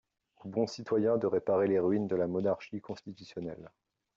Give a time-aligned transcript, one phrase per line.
[0.43, 3.69] Aux bons citoyens de réparer les ruines de la monarchie constitutionnelle.